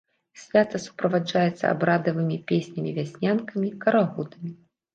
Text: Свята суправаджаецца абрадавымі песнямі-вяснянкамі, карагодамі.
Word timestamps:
Свята 0.43 0.79
суправаджаецца 0.85 1.65
абрадавымі 1.75 2.39
песнямі-вяснянкамі, 2.55 3.73
карагодамі. 3.87 4.51